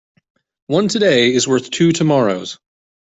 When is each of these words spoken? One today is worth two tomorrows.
One 0.65 0.87
today 0.87 1.31
is 1.31 1.47
worth 1.47 1.69
two 1.69 1.91
tomorrows. 1.91 2.57